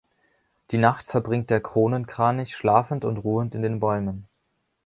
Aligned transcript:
Die 0.71 0.79
Nacht 0.79 1.05
verbringt 1.05 1.51
der 1.51 1.61
Kronenkranich 1.61 2.55
schlafend 2.55 3.05
und 3.05 3.17
ruhend 3.17 3.53
in 3.53 3.61
den 3.61 3.79
Bäumen. 3.79 4.27